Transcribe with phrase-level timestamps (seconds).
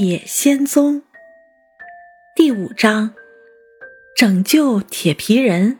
[0.00, 1.02] 野仙踪
[2.34, 3.12] 第五章：
[4.16, 5.78] 拯救铁皮人。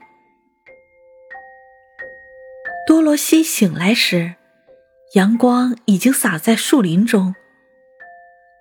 [2.86, 4.34] 多罗西醒来时，
[5.14, 7.34] 阳光已经洒在树林中。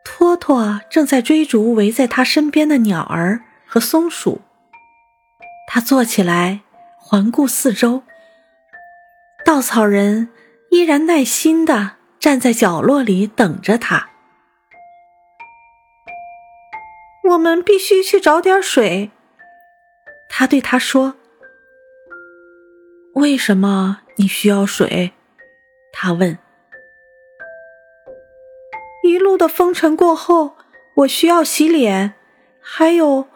[0.06, 4.40] 托托正在追逐围在他身边的鸟儿和松鼠。
[5.68, 6.62] 他坐起来，
[6.98, 8.04] 环顾四周。
[9.44, 10.30] 稻草人
[10.72, 14.08] 依然耐心地站在角落里等着他。
[17.30, 19.12] 我们必须去找点水，
[20.28, 21.14] 他对他说
[23.14, 25.12] ：“为什么你需要水？”
[25.94, 26.40] 他问。
[29.04, 30.56] 一路的风尘过后，
[30.98, 32.16] 我需要洗脸，
[32.60, 33.28] 还有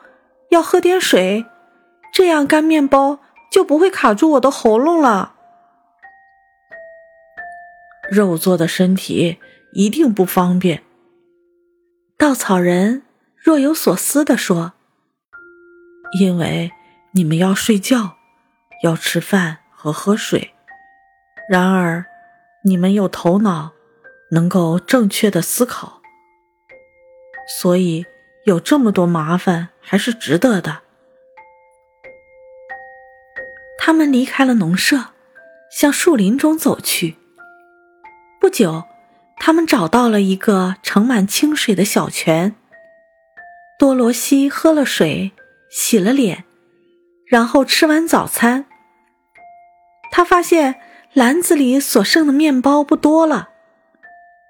[0.50, 1.46] 要喝点水，
[2.12, 3.20] 这样干面包
[3.52, 5.36] 就不会卡住我的喉咙了。
[8.10, 9.38] 肉做的身体
[9.74, 10.84] 一定不方便。
[12.18, 13.03] 稻草人。
[13.44, 14.72] 若有所思地说
[16.18, 16.72] ：“因为
[17.12, 18.16] 你们要睡觉，
[18.84, 20.54] 要吃饭和喝水。
[21.50, 22.06] 然而，
[22.64, 23.74] 你们有头脑，
[24.32, 26.02] 能够正确的思考，
[27.60, 28.06] 所以
[28.46, 30.84] 有这么多麻烦还是值得的。”
[33.78, 35.08] 他们离开了农舍，
[35.70, 37.18] 向树林中走去。
[38.40, 38.86] 不久，
[39.36, 42.56] 他们找到了一个盛满清水的小泉。
[43.80, 45.32] 多罗西喝了水，
[45.70, 46.46] 洗了脸，
[47.26, 48.66] 然后吃完早餐。
[50.12, 50.76] 他发现
[51.14, 53.50] 篮子里所剩的面包不多了。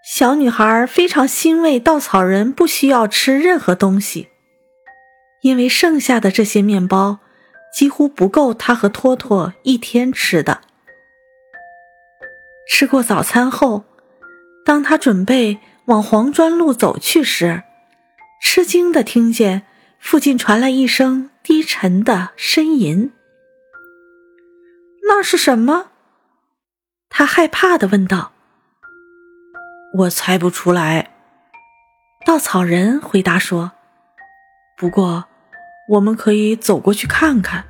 [0.06, 4.28] 小女孩非常欣慰，稻草人不需要吃任何东西，
[5.42, 7.20] 因为剩下的这些面包
[7.74, 10.60] 几乎不够他和托托一天吃的。
[12.70, 13.86] 吃过早餐后，
[14.66, 17.64] 当他准备往黄砖路走去时，
[18.46, 19.64] 吃惊的听见
[20.00, 23.14] 附近传来一声低沉的呻吟。
[25.08, 25.92] 那是什么？
[27.10, 28.34] 他害怕的问道。
[29.96, 31.16] 我猜不出来。
[32.26, 33.72] 稻草人回答说。
[34.78, 35.26] 不过，
[35.88, 37.64] 我们可以走过去看看。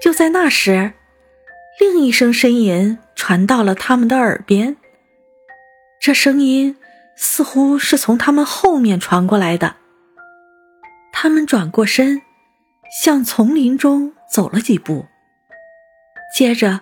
[0.00, 0.92] 就在那时，
[1.80, 4.76] 另一声呻吟传到了他们的耳边。
[5.98, 6.76] 这声音。
[7.24, 9.76] 似乎是从他们后面传过来的。
[11.12, 12.20] 他们转过身，
[13.00, 15.06] 向丛林中走了几步。
[16.36, 16.80] 接着，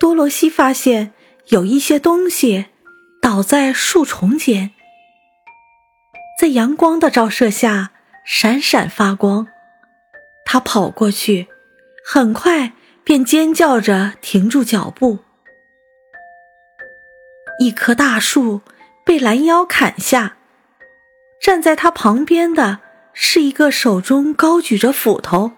[0.00, 1.12] 多罗西发现
[1.46, 2.66] 有一些东西
[3.22, 4.72] 倒在树丛间，
[6.40, 7.92] 在阳光的照射下
[8.24, 9.46] 闪闪发光。
[10.44, 11.46] 他跑过去，
[12.04, 12.72] 很快
[13.04, 15.20] 便尖叫着停住脚步。
[17.60, 18.62] 一棵大树。
[19.06, 20.36] 被拦腰砍下，
[21.40, 22.80] 站在他旁边的
[23.12, 25.52] 是一个手中高举着斧头、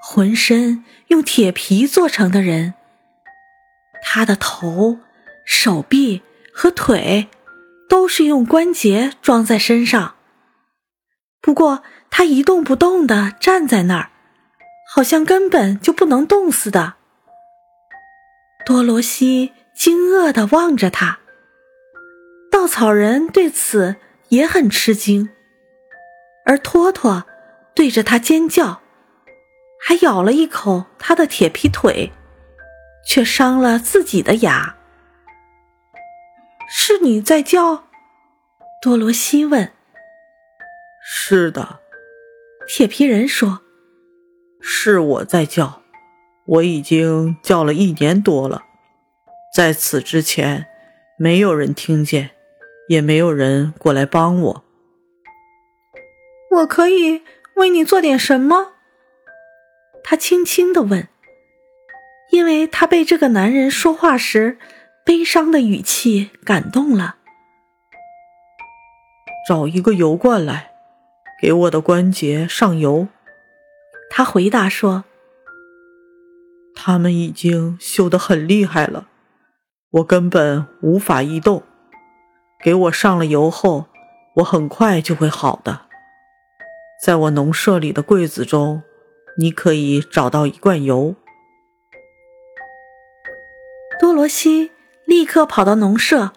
[0.00, 2.74] 浑身用铁皮做成的人。
[4.02, 5.00] 他的头、
[5.44, 7.28] 手臂和腿
[7.88, 10.14] 都是用关节装在身上，
[11.40, 14.10] 不过他一动不动地站在那儿，
[14.94, 16.94] 好像根本就不能动似的。
[18.64, 21.18] 多罗西惊愕地望着他。
[22.66, 23.94] 稻草人对此
[24.30, 25.28] 也很吃惊，
[26.44, 27.24] 而托托
[27.76, 28.82] 对着他尖叫，
[29.80, 32.10] 还咬了一口他的铁皮腿，
[33.06, 34.74] 却伤了自己的牙。
[36.68, 37.84] 是你在叫？
[38.82, 39.72] 多罗西问。
[41.00, 41.78] 是的，
[42.66, 43.60] 铁皮人说
[44.60, 45.82] ：“是我在叫，
[46.46, 48.62] 我已经叫了一年多了，
[49.54, 50.66] 在此之前，
[51.16, 52.30] 没有人听见。”
[52.88, 54.64] 也没有人过来帮我。
[56.50, 57.22] 我可以
[57.54, 58.72] 为你做点什么？
[60.02, 61.08] 他轻轻的问，
[62.30, 64.56] 因为他被这个男人说话时
[65.04, 67.16] 悲伤的语气感动了。
[69.48, 70.72] 找一个油罐来，
[71.40, 73.08] 给我的关节上油。
[74.08, 75.04] 他回答说
[76.74, 79.08] ：“他们已经锈得很厉害了，
[79.90, 81.62] 我根本无法移动。”
[82.62, 83.86] 给我上了油后，
[84.36, 85.82] 我很快就会好的。
[87.02, 88.82] 在我农舍里的柜子中，
[89.38, 91.14] 你可以找到一罐油。
[94.00, 94.72] 多罗西
[95.04, 96.32] 立刻跑到农舍，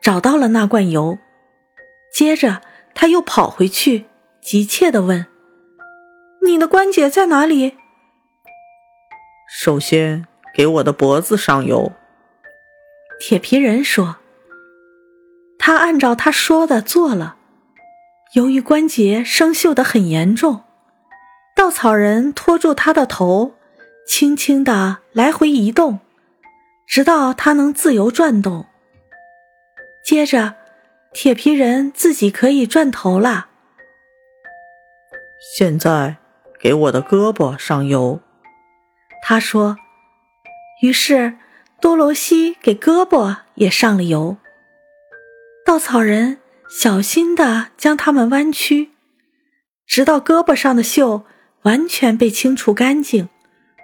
[0.00, 1.18] 找到了那罐油。
[2.12, 2.62] 接着，
[2.94, 4.06] 他又跑回去，
[4.40, 5.26] 急切地问
[6.46, 7.76] ：“你的关节在哪里？”
[9.50, 11.92] 首先，给我的脖子上油。
[13.18, 14.16] 铁皮人说。
[15.66, 17.36] 他按照他说的做了。
[18.34, 20.64] 由于关节生锈的很严重，
[21.56, 23.54] 稻草人拖住他的头，
[24.06, 26.00] 轻轻地来回移动，
[26.86, 28.66] 直到他能自由转动。
[30.04, 30.56] 接着，
[31.14, 33.46] 铁皮人自己可以转头了。
[35.56, 36.16] 现在，
[36.60, 38.20] 给我的胳膊上油。
[39.22, 39.78] 他说。
[40.82, 41.38] 于是，
[41.80, 44.36] 多罗西给胳膊也上了油。
[45.74, 46.38] 稻草人
[46.68, 48.92] 小心地将它们弯曲，
[49.84, 51.24] 直到胳膊上的锈
[51.62, 53.28] 完全被清除干净，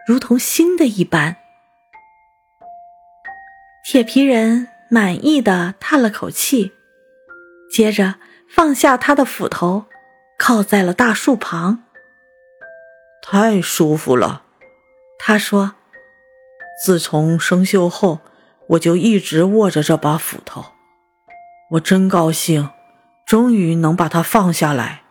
[0.07, 1.37] 如同新的一般。
[3.85, 6.71] 铁皮人满意的叹了口气，
[7.73, 9.87] 接着放下他的斧头，
[10.39, 11.83] 靠在了大树旁。
[13.21, 14.45] 太舒服了，
[15.19, 15.75] 他说。
[16.85, 18.21] 自从生锈后，
[18.69, 20.67] 我就一直握着这把斧头。
[21.73, 22.71] 我真高兴，
[23.25, 25.03] 终于能把它放下来。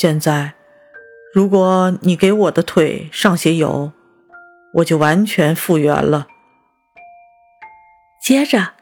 [0.00, 0.54] 现在，
[1.32, 3.92] 如果你给我的腿上些油，
[4.74, 6.26] 我就完全复原了。
[8.20, 8.72] 接着，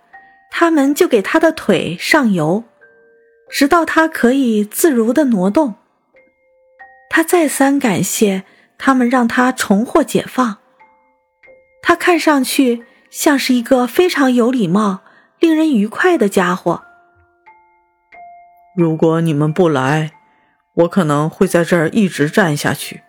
[0.50, 2.64] 他们就给他的腿上油，
[3.50, 5.74] 直到他可以自如的挪动。
[7.10, 8.44] 他再三感谢
[8.78, 10.56] 他们，让他重获解放。
[11.82, 15.02] 他看上去像是一个非常有礼貌、
[15.46, 16.82] 令人愉快的家伙。
[18.76, 20.10] 如果你们不来，
[20.74, 23.02] 我可能会在这儿一直站下去。”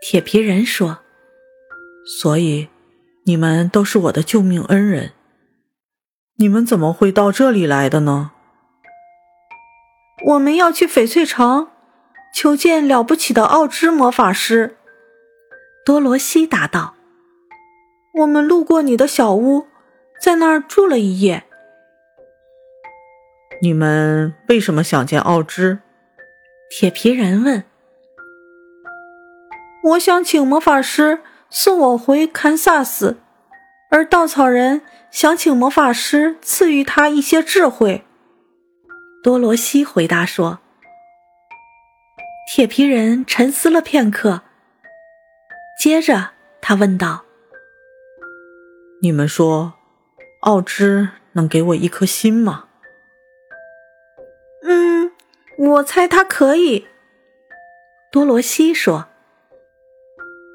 [0.00, 1.00] 铁皮人说。
[2.20, 2.68] “所以，
[3.24, 5.10] 你们都是我的救命恩人。
[6.36, 8.30] 你们怎么会到这里来的呢
[10.26, 11.66] ？”“我们要去翡翠城，
[12.32, 14.76] 求见了不起的奥兹魔法师。”
[15.84, 16.94] 多罗西答道。
[18.20, 19.66] 我们路过你的小屋，
[20.20, 21.44] 在那儿住了一夜。
[23.62, 25.80] 你们为什么想见奥芝？
[26.70, 27.64] 铁皮人问。
[29.82, 33.18] 我想请魔法师送我回堪萨斯，
[33.90, 38.04] 而稻草人想请魔法师赐予他一些智慧。
[39.22, 40.60] 多罗西回答说。
[42.52, 44.42] 铁皮人沉思了片刻，
[45.78, 46.30] 接着
[46.60, 47.24] 他问道。
[49.02, 49.74] 你们说，
[50.40, 52.64] 奥芝能给我一颗心吗？
[54.62, 55.12] 嗯，
[55.58, 56.86] 我猜他可以。
[58.10, 59.08] 多罗西说：“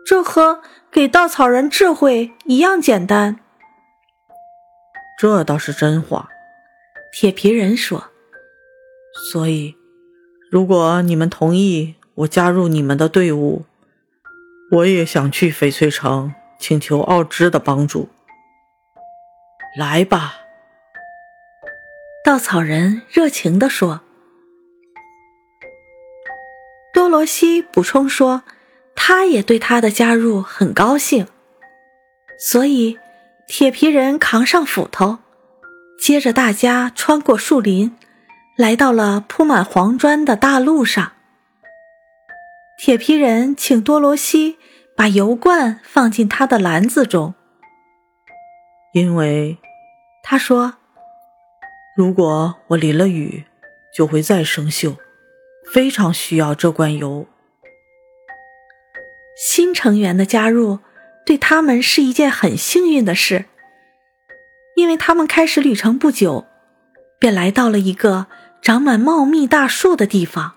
[0.03, 0.61] 这和
[0.91, 3.39] 给稻草人智慧一样简单。”
[5.19, 6.29] 这倒是真话，
[7.13, 8.07] 铁皮人说。
[9.31, 9.75] 所以，
[10.49, 13.65] 如果你们同意我加入你们的队伍，
[14.71, 18.09] 我也想去翡翠城请求奥芝的帮助。
[19.77, 20.38] 来吧，
[22.24, 24.00] 稻草人热情地说。
[26.94, 28.44] 多罗西补充说，
[28.95, 31.27] 他也对他的加入很高兴。
[32.39, 32.98] 所以，
[33.50, 35.19] 铁皮人扛上斧头，
[36.00, 37.98] 接着大家穿过树林，
[38.56, 41.12] 来到了铺满黄砖的大路上。
[42.78, 44.57] 铁皮人请多罗西
[44.95, 47.33] 把油罐放进他的篮子中，
[48.94, 49.57] 因为。
[50.27, 50.73] 他说
[51.95, 53.45] ：“如果我淋了雨，
[53.95, 54.95] 就会再生锈，
[55.71, 57.27] 非常需要这罐油。”
[59.37, 60.79] 新成员的加入
[61.27, 63.45] 对他们是一件很幸运的事，
[64.75, 66.47] 因为他们开始旅程不久，
[67.19, 68.25] 便来到了一个
[68.63, 70.55] 长满茂密大树的地方。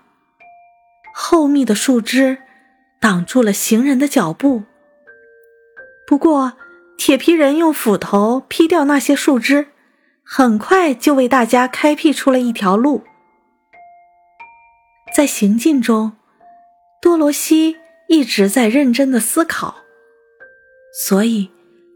[1.13, 2.39] 厚密的树枝
[2.99, 4.63] 挡住了行人的脚步，
[6.07, 6.53] 不过。
[6.99, 9.69] 铁皮人用斧头劈掉那些树枝，
[10.21, 13.05] 很快就为大家开辟出了一条路。
[15.15, 16.11] 在行进中，
[17.01, 17.77] 多罗西
[18.09, 19.75] 一直在认真的思考，
[20.93, 21.49] 所以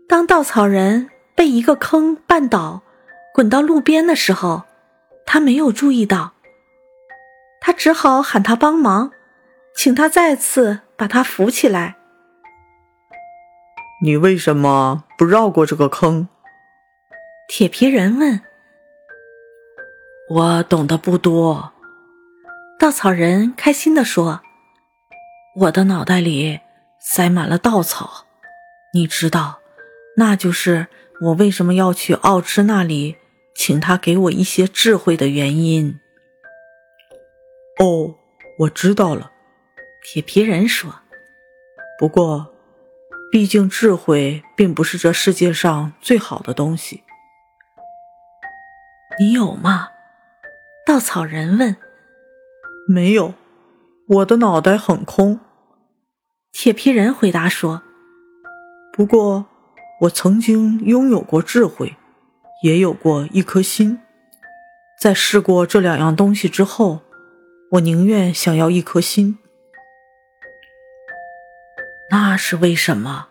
[0.07, 2.81] 当稻草人被一个坑绊倒，
[3.33, 4.63] 滚到路边的时候，
[5.25, 6.31] 他没有注意到。
[7.60, 9.12] 他只好喊他帮忙，
[9.75, 11.98] 请他再次把他扶起来。
[14.03, 16.27] 你为什么不绕过这个坑？
[17.48, 18.41] 铁皮人问。
[20.29, 21.72] 我懂得不多。
[22.77, 24.41] 稻草人开心地说
[25.55, 26.60] ：“我的脑袋里
[27.00, 28.25] 塞满了稻草，
[28.93, 29.60] 你知道，
[30.17, 30.88] 那就是
[31.22, 33.15] 我为什么要去奥芝那里，
[33.55, 35.98] 请他给我一些智慧的原因。”
[37.79, 38.15] 哦，
[38.60, 39.31] 我知道了。
[40.03, 40.93] 铁皮人说
[41.98, 42.50] ：“不过。”
[43.33, 47.01] 毕竟，智慧并不是这世界上最好的东西。
[49.17, 49.87] 你有吗？
[50.85, 51.75] 稻草人问。
[52.87, 53.33] 没有，
[54.07, 55.39] 我的脑袋很空。
[56.51, 57.81] 铁皮人回答说。
[58.95, 59.47] 不过，
[60.01, 61.95] 我曾经拥有过智慧，
[62.61, 63.99] 也有过一颗心。
[65.01, 67.01] 在试过这两样东西之后，
[67.71, 69.39] 我宁愿想要一颗心。
[72.15, 73.29] 那是为什么？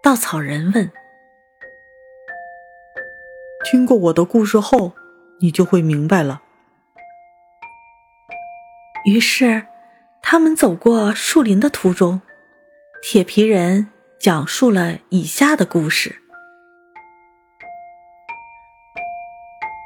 [0.00, 0.92] 稻草人问。
[3.64, 4.92] 听过我的故事后，
[5.40, 6.40] 你就会明白了。
[9.04, 9.66] 于是，
[10.22, 12.22] 他们走过树林的途中，
[13.02, 13.88] 铁皮人
[14.20, 16.22] 讲述了以下的故事：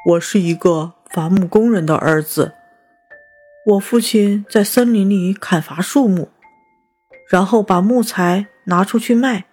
[0.09, 2.53] 我是一个伐木工人的儿子，
[3.65, 6.29] 我父亲在森林里砍伐树木，
[7.29, 9.45] 然后把木材拿出去卖，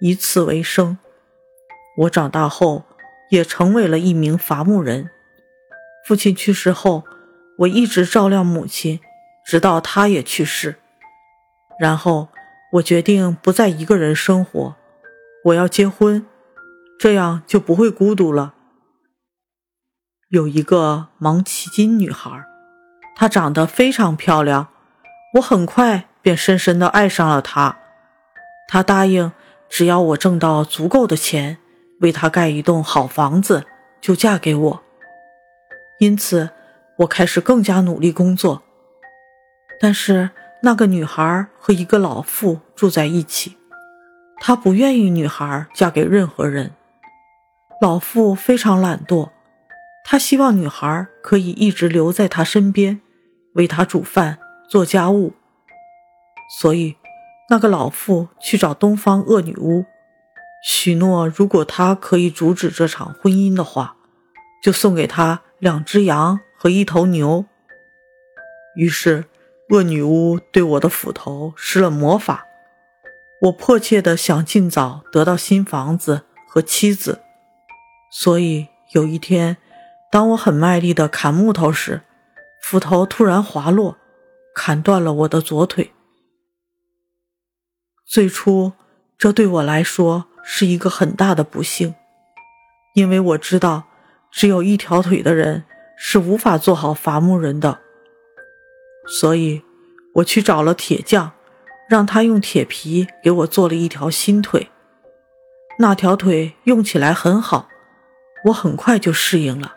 [0.00, 0.98] 以此为生。
[1.98, 2.84] 我长大后。
[3.28, 5.10] 也成为了一名伐木人。
[6.06, 7.02] 父亲去世后，
[7.58, 9.00] 我一直照料母亲，
[9.44, 10.76] 直到她也去世。
[11.80, 12.28] 然后
[12.74, 14.76] 我决定不再一个人生活，
[15.46, 16.24] 我要结婚，
[17.00, 18.54] 这样就不会孤独了。
[20.28, 22.30] 有一个芒奇金女孩，
[23.16, 24.68] 她长得非常漂亮，
[25.34, 27.78] 我很快便深深地爱上了他。
[28.66, 29.30] 他答应，
[29.68, 31.58] 只要我挣到足够的钱。
[32.00, 33.64] 为他盖一栋好房子，
[34.00, 34.82] 就嫁给我。
[36.00, 36.50] 因此，
[36.96, 38.64] 我开始更加努力工作。
[39.78, 40.30] 但是，
[40.64, 43.56] 那个女孩和一个老妇住在一起，
[44.40, 46.72] 她不愿意女孩嫁给任何人。
[47.80, 49.30] 老妇非常懒惰，
[50.04, 53.00] 她希望女孩可以一直留在她身边，
[53.54, 55.32] 为她煮饭、做家务。
[56.48, 56.96] 所以，
[57.48, 59.84] 那个老妇去找东方恶女巫。
[60.62, 63.96] 许诺，如果她可以阻止这场婚姻的话，
[64.62, 67.44] 就送给她两只羊和一头牛。
[68.74, 69.24] 于是，
[69.70, 72.44] 恶女巫对我的斧头施了魔法。
[73.42, 77.20] 我迫切地想尽早得到新房子和妻子，
[78.10, 79.58] 所以有一天，
[80.10, 82.02] 当我很卖力地砍木头时，
[82.62, 83.98] 斧头突然滑落，
[84.54, 85.92] 砍断了我的左腿。
[88.06, 88.72] 最初，
[89.18, 90.26] 这对我来说。
[90.48, 91.96] 是一个很大的不幸，
[92.94, 93.88] 因为我知道，
[94.30, 95.64] 只有一条腿的人
[95.98, 97.80] 是无法做好伐木人的。
[99.08, 99.64] 所以，
[100.14, 101.32] 我去找了铁匠，
[101.88, 104.70] 让他用铁皮给我做了一条新腿。
[105.80, 107.68] 那条腿用起来很好，
[108.44, 109.74] 我很快就适应了。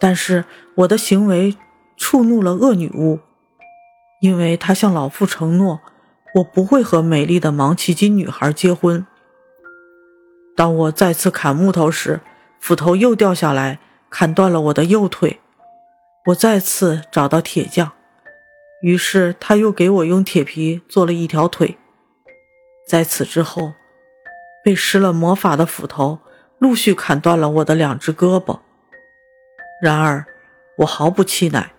[0.00, 1.58] 但是，我的行为
[1.98, 3.20] 触怒了恶女巫，
[4.22, 5.80] 因为她向老妇承诺，
[6.34, 9.06] 我不会和美丽的芒奇金女孩结婚。
[10.56, 12.20] 当我再次砍木头时，
[12.60, 13.78] 斧头又掉下来，
[14.10, 15.40] 砍断了我的右腿。
[16.26, 17.92] 我再次找到铁匠，
[18.82, 21.78] 于是他又给我用铁皮做了一条腿。
[22.86, 23.72] 在此之后，
[24.62, 26.18] 被施了魔法的斧头
[26.58, 28.58] 陆续砍断了我的两只胳膊。
[29.80, 30.26] 然而，
[30.78, 31.70] 我毫不气馁，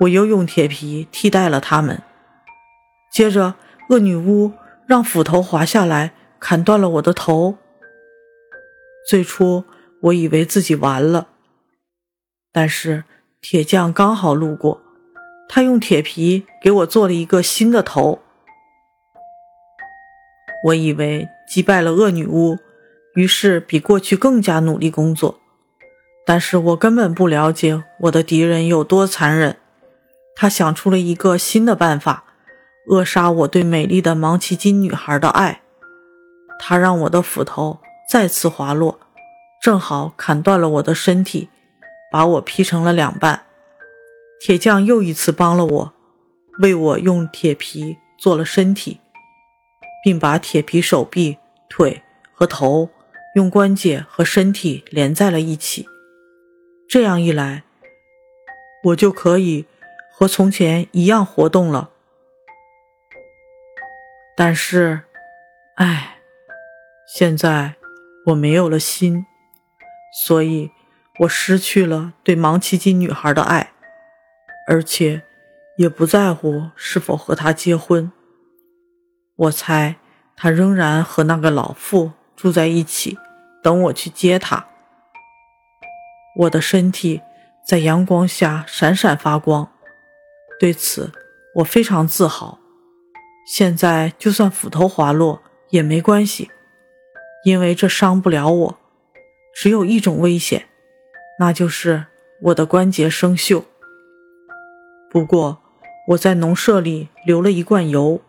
[0.00, 2.00] 我又用铁皮替代了它们。
[3.12, 3.54] 接着，
[3.90, 4.52] 恶女巫
[4.86, 7.56] 让斧头滑下来，砍断了我的头。
[9.08, 9.64] 最初
[10.00, 11.28] 我以为自己完了，
[12.52, 13.04] 但是
[13.40, 14.80] 铁匠刚好路过，
[15.48, 18.20] 他用铁皮给我做了一个新的头。
[20.66, 22.58] 我以为击败了恶女巫，
[23.14, 25.38] 于是比过去更加努力工作。
[26.26, 29.58] 但是我根本不了解我的敌人有多残忍，
[30.34, 32.23] 他想出了一个新的办法，
[32.86, 35.62] 扼杀我对美丽的芒奇金女孩的爱。
[36.58, 37.80] 他让我的斧头。
[38.06, 39.00] 再次滑落，
[39.62, 41.48] 正好砍断了我的身体，
[42.12, 43.46] 把我劈成了两半。
[44.38, 45.92] 铁匠又一次帮了我，
[46.60, 49.00] 为我用铁皮做了身体，
[50.04, 51.38] 并把铁皮手臂、
[51.70, 52.02] 腿
[52.34, 52.90] 和头
[53.34, 55.88] 用关节和身体连在了一起。
[56.86, 57.64] 这样一来，
[58.84, 59.64] 我就可以
[60.12, 61.88] 和从前一样活动了。
[64.36, 65.02] 但是，
[65.76, 66.18] 唉，
[67.06, 67.74] 现在。
[68.28, 69.26] 我没有了心，
[70.24, 70.70] 所以
[71.18, 73.72] 我失去了对芒奇金女孩的爱，
[74.66, 75.24] 而且
[75.76, 78.10] 也不在乎是否和她结婚。
[79.36, 79.96] 我猜
[80.34, 83.18] 她仍然和那个老妇住在一起，
[83.62, 84.68] 等我去接她。
[86.36, 87.20] 我的身体
[87.62, 89.70] 在阳光下闪闪发光，
[90.58, 91.12] 对此
[91.56, 92.58] 我非常自豪。
[93.46, 96.50] 现在就算斧头滑落也没关系。
[97.44, 98.78] 因为这伤不了我，
[99.54, 100.66] 只有一种危险，
[101.38, 102.06] 那就是
[102.40, 103.64] 我的关节生锈。
[105.10, 105.58] 不过
[106.08, 108.22] 我在农舍里留了一罐油，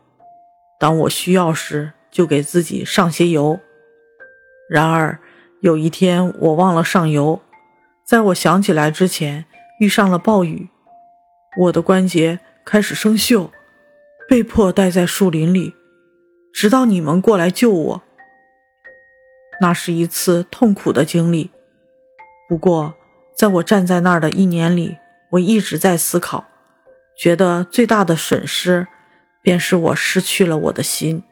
[0.77, 3.57] 当我需要时就给自己上些油。
[4.69, 5.17] 然而
[5.61, 7.39] 有一天我忘了上油，
[8.05, 9.45] 在我想起来之前
[9.79, 10.67] 遇上了暴雨，
[11.61, 13.49] 我的关节开始生锈，
[14.27, 15.75] 被迫待在树林里，
[16.51, 18.03] 直到你们过来救我。
[19.61, 21.51] 那是一次痛苦的经历。
[22.49, 22.95] 不过，
[23.35, 24.97] 在我站在那儿的一年里，
[25.31, 26.45] 我一直在思考，
[27.17, 28.87] 觉得最大的损失，
[29.41, 31.23] 便是我失去了我的心。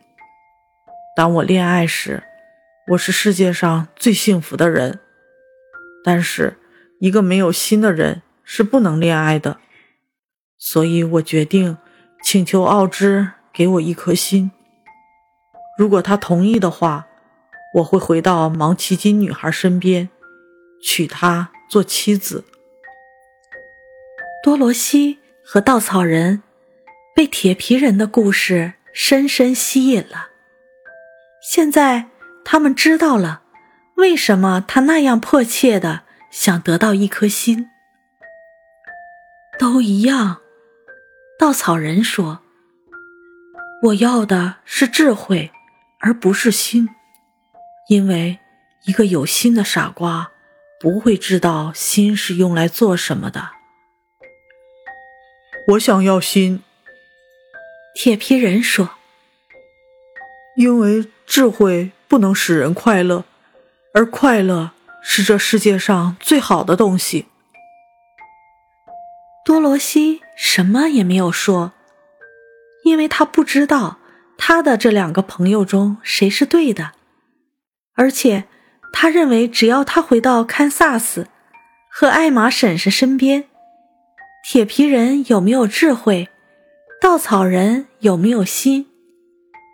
[1.16, 2.24] 当我恋爱时，
[2.92, 5.00] 我是世界上最幸福的人。
[6.04, 6.58] 但是，
[7.00, 9.60] 一个没有心的人是不能恋爱的。
[10.58, 11.78] 所以我决定
[12.24, 14.52] 请求奥芝给我一颗心。
[15.78, 17.08] 如果他同意的话，
[17.76, 20.10] 我会回到芒奇金女孩身边。
[20.86, 22.44] 娶她做妻子。
[24.44, 26.44] 多罗西和稻草人
[27.16, 30.28] 被铁皮人的故事深深吸引了。
[31.42, 32.08] 现在
[32.44, 33.44] 他们知道了
[33.96, 37.70] 为什么他那样迫切的想得到一颗心。
[39.58, 40.42] 都一样，
[41.44, 42.40] 稻草人说
[43.84, 45.52] ：“我要的是智慧，
[46.00, 46.88] 而不是心，
[47.90, 48.40] 因为
[48.86, 50.32] 一个有心的傻瓜。”
[50.80, 53.50] 不会知道心是用来做什么的。
[55.68, 56.64] 我想要心。
[57.94, 58.92] 铁皮人说
[60.56, 63.26] ：“因为智慧不能使人快乐，
[63.94, 64.72] 而快乐
[65.02, 67.28] 是这世界上最好的东西。”
[69.44, 71.74] 多罗西什么也没有说，
[72.84, 73.98] 因为他不知道
[74.38, 76.92] 他的这两个朋友中谁是对的，
[77.96, 78.46] 而且。
[78.96, 81.28] 他认为，只要他回到堪萨斯，
[81.90, 83.46] 和艾玛婶婶身边，
[84.46, 86.30] 铁皮人有没有智慧，
[87.02, 88.86] 稻草人有没有心，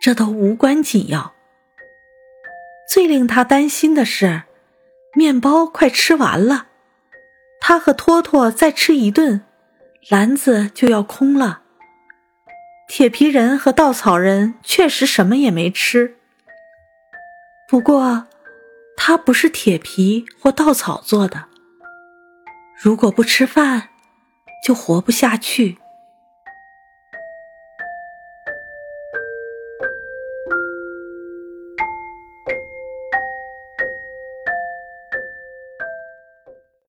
[0.02, 1.34] 这都无关紧要。
[2.90, 4.44] 最令他担心的是，
[5.14, 6.68] 面包快吃完了，
[7.60, 9.42] 他和托托再吃一顿，
[10.08, 11.62] 篮子就要空了。
[12.88, 16.16] 铁皮人和稻草人确实什么也没吃，
[17.68, 18.26] 不过。
[19.02, 21.46] 它不是铁皮或稻草做的，
[22.84, 23.90] 如果不吃饭，
[24.62, 25.78] 就活不下去。